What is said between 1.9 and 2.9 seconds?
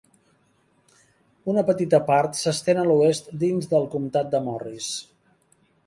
part s'estén a